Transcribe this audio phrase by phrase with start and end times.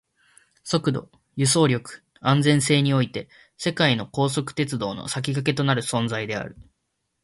[0.63, 6.57] 速度、輸送力、安全性において世界の高速鉄道の先駆けとなる存在である